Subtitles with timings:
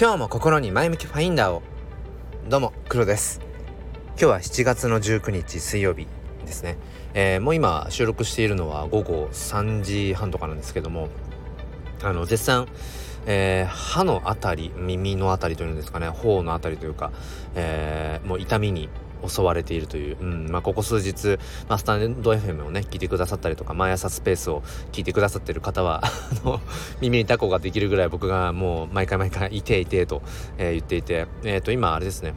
[0.00, 1.60] 今日も心に前向きファインダーを。
[2.48, 3.38] どうも黒です。
[4.12, 6.06] 今日は7月の19日水曜日
[6.46, 6.78] ですね、
[7.12, 11.10] えー、もう今収録しているのは午後3時半とかなんですけども
[12.02, 12.66] あの絶賛
[13.26, 17.12] えー、歯のあたり耳のあたりというんですかね頬のあたりというか、
[17.54, 18.88] えー、もう痛みに
[19.26, 21.38] 襲われているという、うんまあ、ここ数日、
[21.68, 24.62] まあ、スタンド FM をね聞いてくださったりとか毎朝スペースを
[24.92, 26.10] 聞いてくださってる方は あ
[26.44, 26.60] の
[27.00, 30.22] 耳にタコができるぐらい僕がもう毎回毎回「いていて」と、
[30.58, 32.34] えー、言っていて、えー、と今あれですね。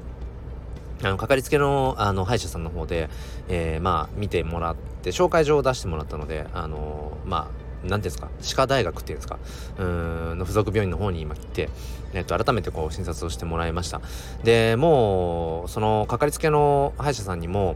[1.02, 3.10] あのかかりつけのあの歯医者さんの方で、
[3.50, 8.30] えー、まあ見てもらって紹介状を出してもらったのであのまあ何ですか？
[8.42, 9.40] 歯科大学っていうんですか？
[9.78, 11.70] うんの付属病院の方に今来て、
[12.14, 14.02] えっと、改めてこう診察をしてもらいました。
[14.44, 17.76] でもうそのかかりつけの歯医者さんにも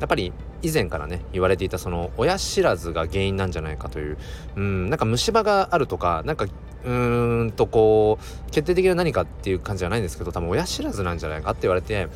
[0.00, 0.32] やっぱり
[0.62, 4.18] 以前からね言われていたその親知らずが原因なんじゃないかという
[4.56, 12.08] うんなんか虫歯があるとかなんかうーんとこう決定的な何かっていう感じじゃないんですけど多分親知らずなんじゃないかって言われて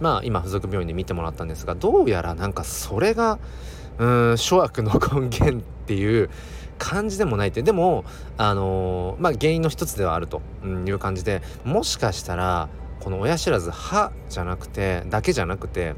[0.00, 3.38] まあ今付属病院で見てもらったんですがどうやらなんかそれが
[3.98, 6.30] うん諸悪の根源っていう
[6.78, 8.04] 感じでもないってでも
[8.36, 12.68] あのー、まあ原因の一つではあるという感じでもしかしたら
[13.00, 15.94] この親知らず歯じゃなくてだけじゃなくて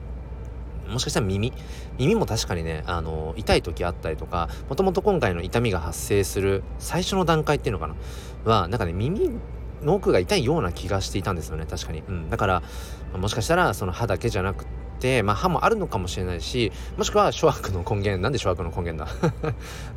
[0.88, 1.52] もしかしたら耳
[1.98, 7.94] 耳も確かにね、あの、痛い時あったりとかもともと今回の痛みが発生する最初の段階っていうのかな？
[8.44, 9.30] はなんかね耳
[9.82, 12.62] の奥が痛いような気がしていたんですよね確かに、うん、だから
[13.16, 14.66] もしかしたらその歯だけじゃなく
[14.98, 19.08] て、まあ、歯もあるのかもしれないしもしくは諸悪の根源なんで諸悪の根源だ？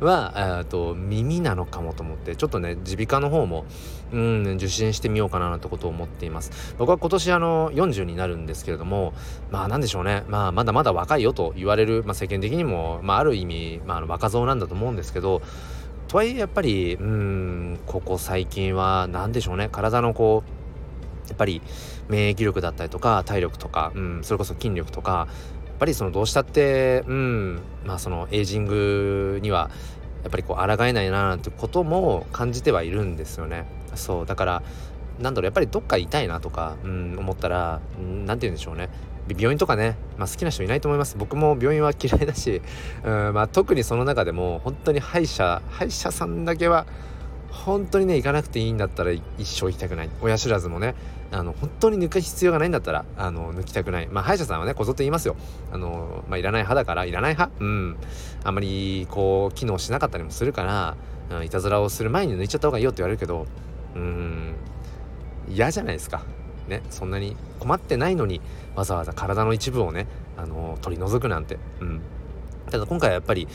[0.00, 3.64] はと耳なのかもと思ってちょっとね耳鼻科の方も
[4.12, 6.74] うん受診してみようかなとことを思っています。
[6.78, 9.14] 僕は今年あの40になるんですけれども
[9.50, 15.42] まあなんでしょうね、まあ、まだまだ若いよと言われる、まあ、世間的にも、まあ、ある意味、まあ、若造なんだと思うんですけど
[16.12, 19.70] とはいえやっぱりうんここ最近は何でしょうね。
[19.72, 21.62] 体のこうやっぱり
[22.10, 25.26] 免疫力だったりとか体力とか、うん、それこそ筋力とか
[25.66, 29.70] やっぱりそのどうしたってうんまあそのエイジングには
[30.22, 33.64] やっぱりこう抗えないななんてことも感じてはいるんですよね。
[33.94, 34.62] そうだから
[35.18, 37.80] なんだろうやっぱりどっか痛いなとか、うん、思ったら
[38.26, 38.90] 何て言うんでしょうね。
[39.28, 41.16] 病院とかね、まあ、好きな人いないと思います。
[41.18, 42.60] 僕も病院は嫌いだし、
[43.04, 46.86] うんまあ、特にその中でも本当に歯医者歯医者さんだけは
[47.50, 50.10] 本当にね行かなくていいんだったら一生行きたくない。
[50.20, 50.94] 親知らずもね
[51.30, 54.08] あの本当に抜く必要がないんだったらあの抜きたくない。
[54.08, 55.36] まあ歯医者さんはねこぞって言いますよ。
[55.72, 57.50] あのまあいらない歯だからいらない歯。
[57.60, 57.96] うん。
[58.44, 60.96] あんまりこう機能しなかったりもするから、
[61.30, 63.46] うん、いたずらをする前に抜いちゃった方がいいよって言われるけど
[63.94, 64.54] うん
[65.48, 66.22] 嫌じゃないですか。
[66.68, 68.40] ねそんなに困ってないのに
[68.74, 70.06] わざわざ体の一部をね
[70.36, 71.58] あの取り除くなんて。
[71.80, 72.00] うん。
[72.70, 73.46] ただ今回はやっぱり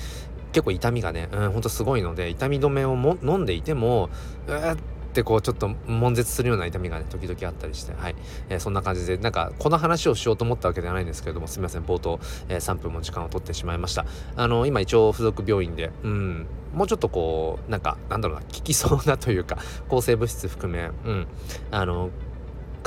[0.53, 4.09] 結構痛みがね、うん、ほんとすごいので痛み止めをも飲んでいても
[4.47, 4.78] うーっ
[5.13, 8.16] てこうちょっと悶絶するような痛みがね時々あったりしてはい、
[8.50, 12.19] えー、そんな感じでなんかこの話をしようと思ったわけではないんですけれどもすみません冒頭、
[12.50, 14.06] えー、3分も時間を取ってしまいました。
[14.35, 16.47] あの今一応付属病院でうん。
[16.74, 19.57] もうちょっとこうなんかなんだろうな効きそうなというか
[19.88, 21.28] 抗生物質含めうん。
[21.72, 22.12] あの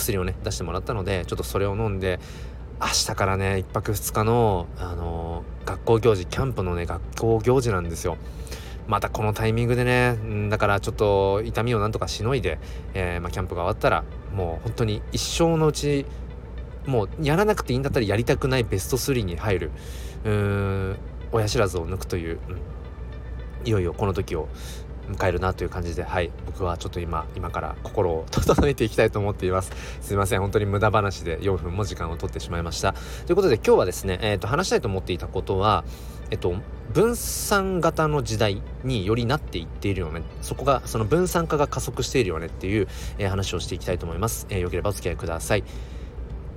[0.00, 2.18] 薬をね出してもらったのでちょっとそれを飲んで
[2.80, 8.16] 明日からね1泊2日の、あのー、学校行事キャンプのね学校行事なんですよ。
[8.86, 12.58] またこのタイミングでねだからちょっと痛みをなんとかしのいで、
[12.92, 14.02] えー、まあ、キャンプが終わったら
[14.34, 16.06] もう本当に一生のうち
[16.86, 19.70] もうやらなくていいんだったらやりたくないベスト3に入る
[20.24, 20.32] うー
[20.94, 20.96] ん
[21.30, 24.48] 親知らずを抜くという、うん、いよいよこの時を
[25.10, 26.30] 迎えるなという感じではい。
[26.46, 29.72] 僕はちょっと今今から心を整えていきたいと思っています。
[30.00, 30.40] すいません。
[30.40, 32.94] 本当に無駄話で4分も時間を取ってしまいました。
[33.26, 35.84] ということで今日はですね、えーと、話したいと思っていたことは
[36.30, 36.54] えっと、
[36.92, 40.22] 分散型の時代によりなっていっているよね。
[40.42, 42.88] そこがその分散化が加速しているよねっていう、
[43.18, 45.64] えー、話をしていきたいと思います、えー、よければお付き合いください。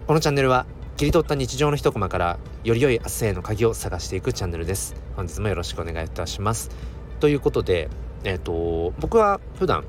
[0.06, 0.66] このチャンネルは
[0.96, 4.96] 切り取った日常の一コマからより良い明日への鍵を探していくチャンネルです。
[5.16, 6.70] 本日もよろしくお願いいたします。
[7.20, 7.90] ということで
[8.24, 9.84] えっ、ー、と僕は普段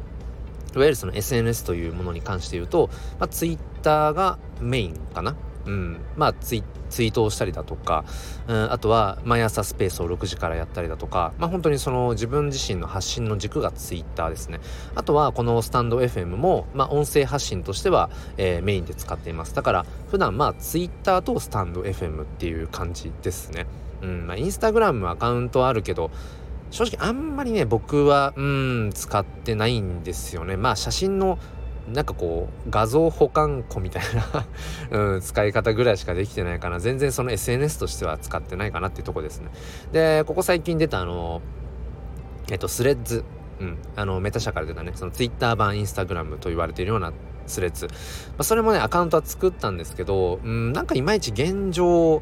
[0.75, 2.91] いわゆるその SNS というものに関して言うと、
[3.21, 5.37] まあ、Twitter がメインかな。
[5.67, 6.01] うん。
[6.17, 8.05] まあツイ、ツイートをしたりだとか、
[8.47, 14.61] うん、あとは毎朝スペースを6時からやったりだとか、まあ本当にその自分自身の発信の軸が Twitter ですね。
[14.95, 19.55] あとはこのスタンド FM も、まあ音声発信としては、えー、メインで使っています。
[19.55, 23.67] だから普段まあ Twitter とスタンド FM っていう感じですね。
[24.03, 26.11] うん、まあインスタグラムアカウントあるけど、
[26.75, 30.56] 正直あんまりね僕はうん使ってないんですよね。
[30.56, 31.38] まあ写真の
[31.87, 34.47] なんかこう画像保管庫みたいな
[35.15, 36.81] うん、使い方ぐらいしかできてないかな。
[36.81, 39.50] 全然その SNS としては使ってないかなっていうとこですね。
[39.93, 41.43] でここ最近出たあの
[42.50, 43.25] えっとスレッズ。
[43.61, 44.91] うん、あのメタ社から出たね。
[44.97, 47.12] そのツイッター版インスタグラムと言われているような
[47.47, 47.93] スレッズ、ま
[48.38, 52.20] あ、それもねアカウントは作ったんですけどうんなんかいまいち現状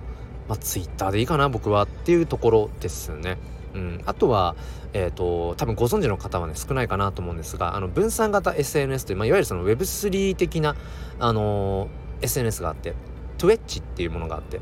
[0.48, 3.38] まあ、ツイッターでいいかな僕はっていうところですね。
[3.74, 4.54] うん、あとは、
[4.92, 10.76] えーと、多分ご存知の方はね少ないかなと思うんですがあの分散型 SNS という、まあ、いわゆるその Web3 的な、
[11.18, 12.94] あのー、SNS があって
[13.38, 14.60] Twitch っていうものがあって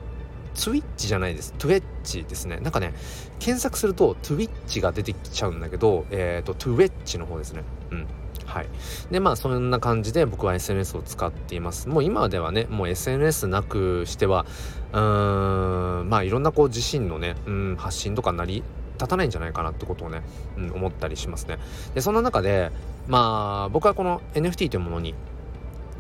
[0.55, 1.55] Twitch じゃないです。
[1.59, 2.59] Twitch ですね。
[2.59, 2.93] なんかね
[3.39, 7.63] 検索すると Twitch が出てきちゃうんだけどえっ、ー、と Twitch の方ですね。
[7.91, 8.07] うん。
[8.51, 8.69] はい。
[9.13, 11.89] で、まあ、そんな感じで僕は SNS を使っています。
[11.89, 14.45] もう今ではね、もう SNS なくしては、
[14.93, 18.65] うーん、まあ、いろんなこう自身のね、うん、発信とかなり
[19.01, 20.23] 立たないんじゃないかなってことをね、
[20.57, 21.59] うん、思ったりしますね。
[21.95, 22.71] で、そんな中で、
[23.09, 25.15] まあ、僕はこの NFT というものに、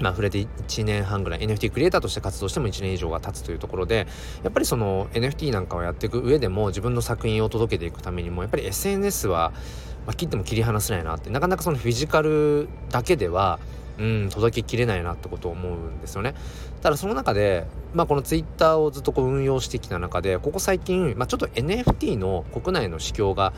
[0.01, 4.07] まあ、触れて1年半ぐらい NFT クリエイターとして活動しても1年以上が経つというところで
[4.43, 9.53] やっぱりその NFT なんかをやっていく上でも自分の作品を届けていくためにもやっぱり SNS は
[10.07, 13.61] まあ、切っても切り離せないなってなかなかそのフィジカルだけでは
[14.01, 16.35] うん届けきれないなってことを思うんですよね
[16.83, 23.53] ただその中で、まあ、このツイッターをずっとこう運用してきた中でここ最近、まあ、ちょっと NFT の国内の市況が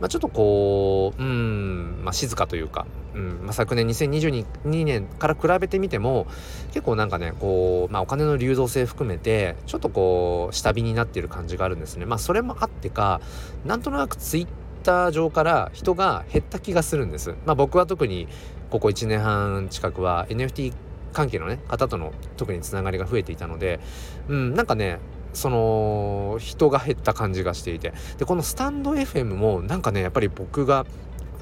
[0.00, 6.26] まあ、ちょっとこう、うん、まあ、静かというか、うんまあ、昨年2022年から比べてみても
[6.72, 12.06] 結構なんかねこう、まあ、お金の流動性含めてちょっとこう下火になっている感じがあるんですね。
[12.06, 13.20] まあ、それもあってか
[13.64, 14.48] なんとなくツイッ
[14.82, 17.34] ター上から人が減った気がするんです。
[17.46, 18.28] まあ、僕は特に
[18.74, 20.72] ここ1年半近くは NFT
[21.12, 23.78] 関係のね方との特につながりが増えていたので、
[24.26, 24.98] うん、なんかね
[25.32, 27.92] その人が減った感じがしていて。
[28.18, 30.86] でこのスタンド FM もなんかねやっぱり僕が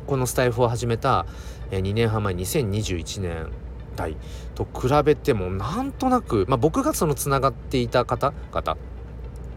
[0.06, 1.24] このスタイフを始めた
[1.70, 3.50] 2年半前2021年
[3.96, 4.14] 代
[4.54, 8.76] と比べてもなんとなく、まあ、僕がそのつながっていた方々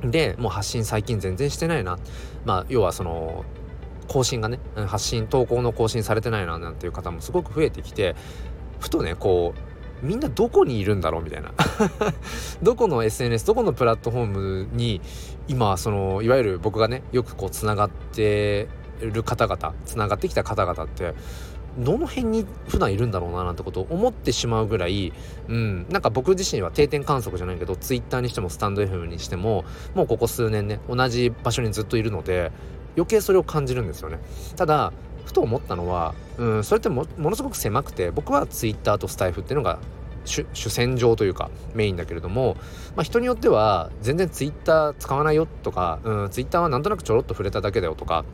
[0.02, 2.00] でもう発信最近全然してないな。
[2.46, 3.44] まあ要はその
[4.08, 8.16] 更新がね発信投稿の更新されてないななんていう方もすごく増えてきて
[8.80, 9.54] ふとねこ
[10.02, 11.52] うみんなどこにいるんだろうみたいな。
[12.62, 15.02] どこの SNS どこのプラットフォームに
[15.48, 18.68] 今そのいわゆる僕がねよくこうつながって
[19.00, 21.14] る方々つながってきた方々って
[21.78, 25.12] どの辺に普段いるんだろうななんてことを思ってしまうぐらい、
[25.48, 32.52] うん、なんか僕自身は定点観測じゃないけど、ツイッターにしてもスタンド FM にしても、もうここ数年ね、同じ場所にずっといるので、
[32.96, 34.20] 余計それを感じるんですよね。
[34.56, 34.94] ただ
[35.26, 39.80] ふと思ったのは、うん、それってものすごく狭くて僕はツイッターとスタイフっていうのが
[40.26, 42.58] 主戦場というかメインだけれども、
[42.96, 48.26] まあ、人によっては全然ツイッター使わないよとか、うん、ツイッターはなんとなくちょろっと触れただけだよとか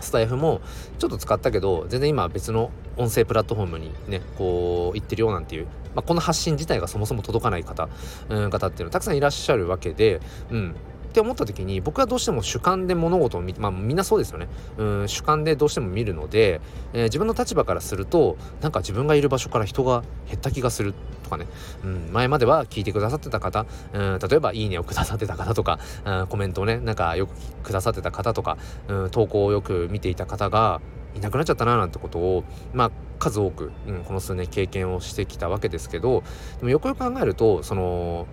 [0.00, 0.60] スタイフも
[0.98, 7.88] ちょっと使ったけど全然今別の音声プラットフォームにねこう行ってるよなんていう、まあ、この発信自体がそもそも届かない方、
[8.28, 10.20] うん、方っていうのはたくさんいらっしゃるわけで、
[10.50, 10.76] うん、
[11.10, 14.48] って思った時に僕はどうしても主観で物事を見まあみんなそうですよね。
[14.78, 16.60] うん主観でどうしても見るので、
[16.92, 21.46] えー、自分の立場からするとなんか自分がいる場所から人が減った気がするとかね、
[21.84, 27.34] うん、前までは聞いてくださってた方、うん、例えばいいねをくださってた方とか、うん、コメントをねなんかよく
[27.64, 28.56] くださってた方とか、
[28.88, 30.80] うん、投稿をよく見ていた方が
[31.16, 36.22] いなくなっちゃったななんてことをまあ数多く、うん、この数年経験をしてきたわけですけど
[36.58, 38.26] でもよくよく考えるとその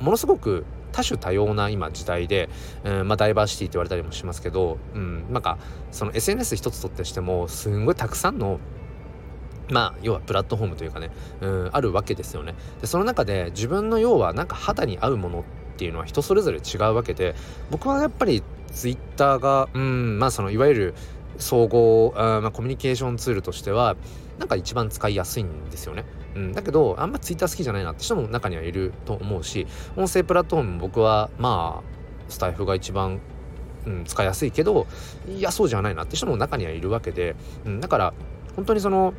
[0.00, 2.48] ものすごく多種多様な今時代で、
[2.84, 5.58] うんまあ、ダイバーシティって言われたりもしますけど、うん、なんか
[5.90, 8.60] その SNS 一つとってしてもすんごいたくさんの
[9.70, 12.54] まあ要はプラットフォームというかね、うん、あるわけですよね。
[12.80, 15.42] でその中で自分の要はなんか肌に合うものっ
[15.76, 17.34] ていうのは人それぞれ違うわけで
[17.70, 18.42] 僕はやっぱり
[18.72, 20.94] ツイッターがうんまあそのいわゆる
[21.38, 23.96] 総合あ、まあ、コミュニケーションツールとしては
[24.40, 26.06] なんか一番使いやすいんですよね。
[26.34, 29.66] うん、だけどあんまツイッター好きじゃないなって人も中にはいると思うし
[29.96, 33.20] 音声プラットフォーム僕はまあスタイフが一番、
[33.86, 34.86] うん、使いやすいけど
[35.28, 38.14] いやそうじゃないなって人も中にはいるわけで、うん、だから
[38.56, 39.12] 本当にその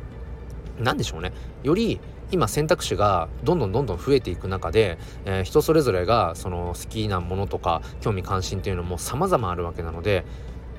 [0.80, 1.32] 何でしょうね。
[1.62, 2.00] より
[2.32, 10.24] 今選択肢がどんどんどんどん増えていく中で、えー、人それぞれがその好きなものとか興味関心っていうのも様々あるわけなので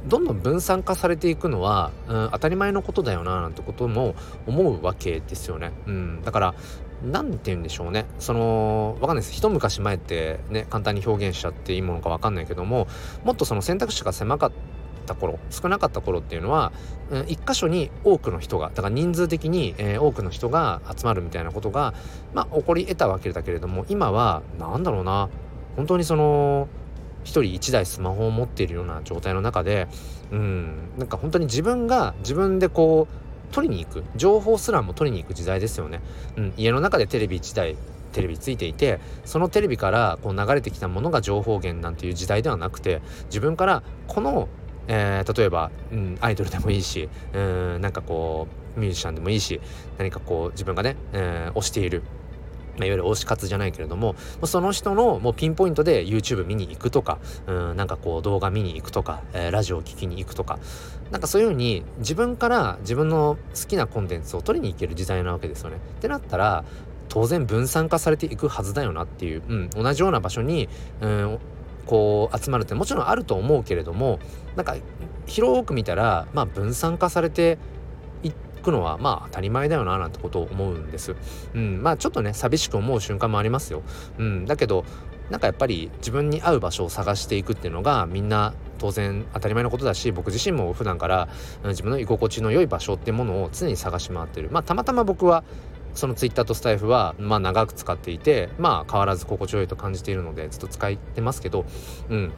[0.07, 4.15] どんどん分散化されていくのは、うん、当たり前のことだよななんてことも
[4.47, 5.71] 思うわけですよね。
[5.87, 6.55] うん、だから
[7.03, 8.05] 何て言うんでしょうね。
[8.19, 9.33] そのわかんないです。
[9.33, 12.87] 一昔前ってね簡単に表現しちゃっていいものかわかんないけども
[13.23, 14.51] もっとその選択肢が狭かっ
[15.05, 16.71] た頃少なかった頃っていうのは、
[17.09, 21.93] うん、一箇所に多くの人がだから人数的に、えー、多くの人が集まるみたいなことが
[22.33, 25.29] まあ起こり得たわけだけれども今は何だろうな。
[25.75, 26.67] 本当にその
[27.23, 29.87] 1人1台スマホを持っているような状態の中で
[30.31, 36.01] うんなんか本当に自分が自分でこう取りに行く情報すらも取りに行く時代ですよね、
[36.37, 37.75] うん、家の中でテレビ1台
[38.13, 44.47] テレビついていてそのテレビからこう流れてきたものが情報源なんていう時代ではなくて自分からこの
[44.87, 49.61] えー、例えば、うん、アイドルでもいいしうんなんかこうミュージシャンでもいいし
[49.97, 52.01] 何かこう自分がね、えー、推している、
[52.77, 54.15] いわゆる推し活じゃないけれども
[54.45, 60.59] その人のもうピンポイントで YouTube 見に行くとかうんなんかこう動画見に行くとか、えー、ラジオを聴きに行くとか
[61.11, 65.77] なんかそういうふうに自分から自分の好きなコンテンツを取りに行ける時代なわけですよね。
[65.77, 66.63] ってなったら
[67.09, 70.67] 当然分散化されていくはずだよなっていう、うん、同じような場所に、
[71.01, 71.39] うん、
[71.85, 74.19] こう集まるってもちろんあると思うけれども
[74.55, 74.75] なんか
[75.25, 77.57] 広く見たらまあ分散化されて
[78.63, 81.15] くのはまあ当たり前だよななんてことを思うんです。
[81.53, 83.83] うん、まあちょっとね寂しく思う瞬間もありますよ。
[84.17, 84.85] うん、だけど
[85.29, 91.29] なんかやっぱり自分に合う場所を探していくっていうのがみんな当然当たり前のことだし僕自身も普段から
[91.63, 94.49] 自分の居心地の良い場所ってものを常に探し回ってる。
[94.51, 95.43] まあたまたま僕は
[95.93, 101.65] そのツイッターとスタイフはまあ長く使っていてまあ変わらず心地よいと感じているのでずっと使ってますけど
[102.09, 102.33] うん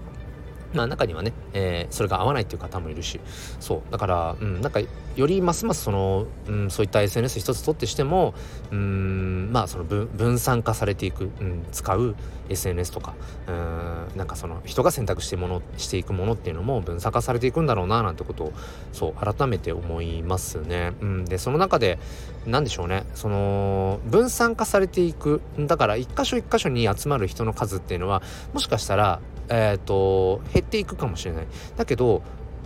[0.76, 3.20] まあ中にはね、えー、それが合わないっていう方もいるし。
[3.60, 3.92] そう。
[3.92, 4.80] だからうんなんか
[5.16, 8.34] よりますますその、うん、そういった SNS 一つとってしても
[8.72, 12.16] うんまあその分散化されていく、うん、使う
[12.50, 13.16] SNS とか
[13.48, 18.54] うんなんかその人が選択してものしていくものっていうのも分散化されていくんだろうななんてことを
[18.92, 20.94] そう改めて思いますね。
[21.02, 21.98] うん、でその中で
[22.46, 23.06] 何でしょうね。
[23.16, 25.42] その分散化されていく。
[25.60, 28.22] だから一箇所一箇所に集まる人の数っていうのは
[28.54, 31.48] もしかしたらえーと、減っていくかもしれない。
[31.76, 32.22] だけど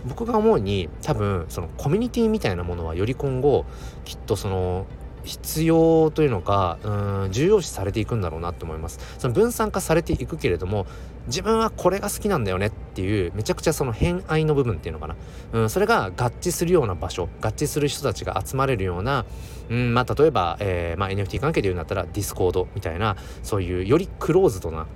[0.06, 3.66] 僕が思うに多分そのコミュニティみたいなものはより今後
[4.04, 4.86] きっとその
[5.24, 8.98] 必要というのかうん重要視されていくんだろうなと思います。
[9.18, 10.86] その分散化されていくけれども
[11.26, 15.16] 自分はこれが好きなんだよねっていうめちゃくちゃその偏愛の部分っていうのかな、
[15.52, 16.10] うん、それが合
[16.40, 19.26] 致するような場所合致する人たちが集まれるような、
[19.68, 24.86] うんまあ、例えば、えーまあ、NFT 関係で言うんだったらディスコードみたいなそういうよりクローズドな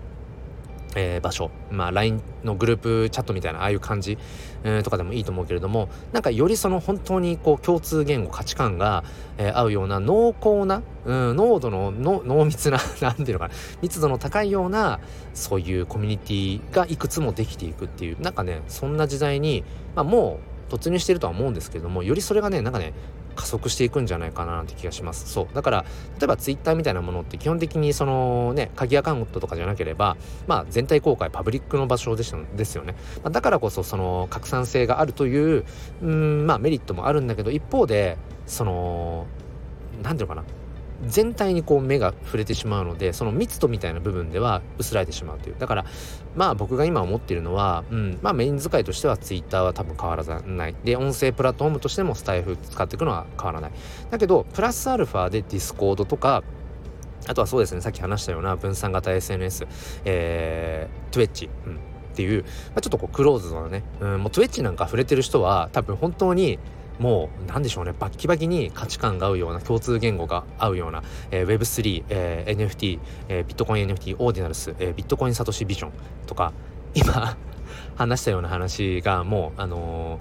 [0.95, 4.19] えー、場所、まあ、LINE のグループチャットみたいなああいう感じ、
[4.63, 9.05] えー、とかでもいいと思うけれどもなんかよりその本当にこう共通言語価値観が、
[9.39, 15.01] えー、合うような濃厚な、うん、濃度のの濃密な 何ていうのかな密度の高いような
[15.33, 22.93] そういうコミュニティがいくつもできていくっていうなんかねそんな時代に、まあ、もう突入してるとは思うんですけれどもよりそれがねなんかね
[23.37, 25.29] 加速していくんじゃないかなって気がします。
[25.29, 25.55] そう。
[25.55, 25.85] だから
[26.19, 30.17] 例えばツイッターみたいなものって基本的にそのね鍵アカウントとかじゃなければ
[30.47, 35.65] まあ全体公開パブリックの場所でしですよね、まあ、だからこそその拡散性があるという
[36.03, 38.17] うんまあメリットもあるんだけど一方で
[38.47, 39.27] その
[40.03, 40.45] 何ていうのかな。
[41.07, 45.57] 全体にこう目が触れてしまうのでその密度みたいな部分では薄らいでしまうという。
[45.59, 45.85] だから
[46.37, 50.75] まあ僕が今思っているのは、うん、まあメイン使いとしては Twitter は多分変わらない。
[50.85, 53.73] で音声プラットフォームとしてもスタイフ使っていくのは変わらない。
[54.11, 56.43] だけどプラスアルファで Discord とか
[57.27, 59.67] あとはそうですねさっき話したような分散型 SNS、
[60.05, 66.61] えー、Twitch、うんっていう、まあ、ちょっとこうクローズドなね、うん、もう Twitch なんか触れてる人は多分本当に
[66.99, 72.99] もう何でしょうねバッキバキに価値観が合うような共通言語が合うような、えー、Web3、えー、NFT、
[73.29, 75.93] えー、ビットコイン NFT オーディナルス、えー、ビットコインサトシビジョン
[76.27, 76.53] とか
[76.95, 77.37] 今
[77.97, 80.19] 話したような話がもうあの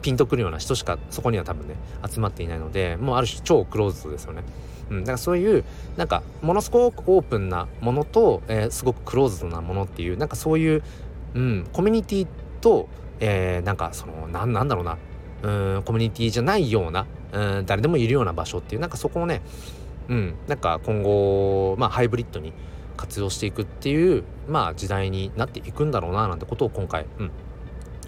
[0.00, 1.76] ー、ピンとくるような人しかそこには多分ね
[2.08, 4.42] 集まっていないのでもうある種超クローズドですよね。
[4.90, 5.64] うん、だからそういう
[5.96, 10.82] なんかものすごくオープンなものと、えー、すごくクローズドなものっていうなんかそういう、
[11.34, 12.26] うん、コミュニティ
[12.60, 12.88] と、
[13.20, 14.98] えー、なんかそのなんなんだろうな
[15.42, 19.42] うんコミュニティじゃないようなうん誰でもいるような場所っていうなんかそこをね
[20.08, 22.52] うんなんか今後まあハイブリッドに
[22.96, 27.30] 活用していくっていうまあ時代になっていくんだろうななんてことを今回、うん、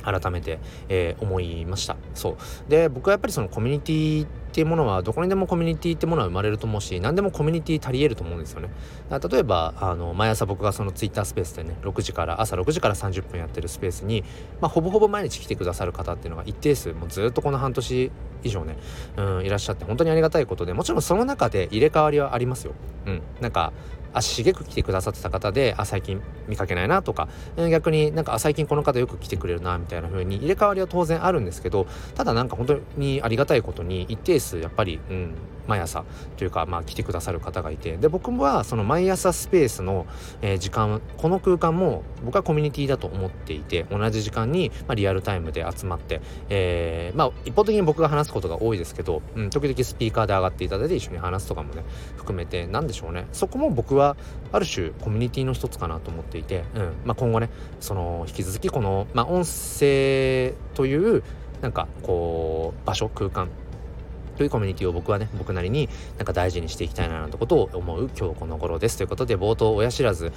[0.03, 0.59] 改めて、
[0.89, 1.97] えー、思いました。
[2.15, 2.37] そう。
[2.71, 8.69] で僕はやっぱりそのコミュニティっていうものはどこにでもコミュニティってものは生まれると思うし何でもコミュニティ足り得ると思うんですよね
[9.11, 14.25] 例えばあの毎朝僕がそのツイッタースペースでね6時から朝6時から30分やってるスペースに、
[14.61, 18.13] まあ、ほぼほぼ毎日来てくださる方っていうのが一定数もうずっとこの半年
[18.45, 18.77] 以上ね、
[19.17, 22.75] うん、いらっしゃって本当にありがたいことでもちろんその中で入れ替わりはありますよ。
[23.07, 23.73] うん、なんか
[24.15, 27.29] 足しげく来てくださってた方であ最近見かけないなとか
[27.71, 35.35] 逆になんかあ最近この方よく来てくれるなみたいな風に入れ替わりは当然あるんですけどただなんか本当にありがたいことに一定数やっぱり、うん、
[35.67, 36.05] 毎朝
[36.37, 37.97] というか、まあ、来てくださる方がいて。
[37.97, 40.07] で僕はその毎朝スペースの、
[40.41, 51.85] えー、時間この空間も僕はコミュニティだと思っていて同じ時間に、まあ、リアルタイムで集まって、えー、まあ一方的に僕が話すことが多いですけど、うん、時々スピーカーで上がっていただいて一緒に話すとかもね
[52.17, 53.27] 含めて何でしょうね。
[53.33, 54.17] そこも僕は
[54.51, 61.23] ある種コミュニティの一つかなと思っていて、うんまあ、今後ねその引き続きこの、まあ、音声という
[61.61, 63.49] なんかこう場所空間
[64.43, 70.33] というコミュニティを僕はね僕なりになんか大事にしていきたいななんてことを思う今日この頃ですということで冒頭親知らず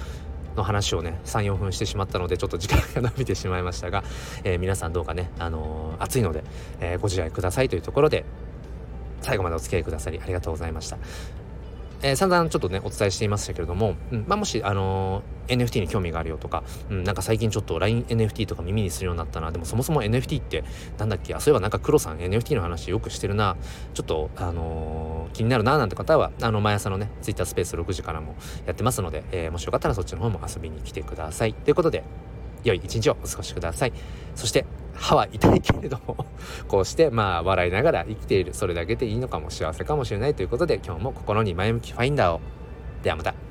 [0.54, 4.04] の話をね34分してしまったのでちょっと時間が伸びてしまいましたが、
[4.44, 6.44] えー、皆さんどうかね、あのー、暑いので、
[6.78, 8.24] えー、ご自愛くださいというところで
[9.22, 10.98] 最後までお付き合いくださりありがとうございました。
[12.02, 20.64] えー、散々ちょっとねお伝えしていましたけれども、うんまあ、もし、あのー、NFT に興味があるよとか、うん、なんか最近ちょっと LINENFT とか耳にするようになったなでもそもそも NFT って
[20.98, 23.56] なんだっけあそういえばなんか黒さん NFT の話よくしてるな
[23.94, 28.34] ちょっと、あのー、気になるななんて方はあの毎朝のね Twitter スペース6時からも
[28.66, 31.54] やってますので、えもしよかったらそっちの方も遊びに来てください。
[31.54, 32.04] ということで
[32.64, 33.92] 良い一日をお過ごしください。
[34.34, 36.16] そして歯は痛いけれども
[36.68, 38.54] こうしてまあ笑いながら生きている。
[38.54, 42.40] それだけでいいのかも幸せかもしれないということで今日も心に前向きファインダーを。
[43.02, 43.45] ではまた。